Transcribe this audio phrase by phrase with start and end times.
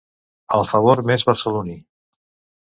[0.59, 1.77] El favor més barceloní.